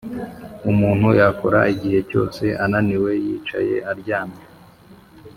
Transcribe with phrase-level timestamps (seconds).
[0.71, 4.43] umuntu yakora igihe cyose, ananiwe, yicaye, aryamye